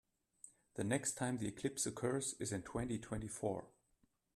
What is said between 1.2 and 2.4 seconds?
the eclipse occurs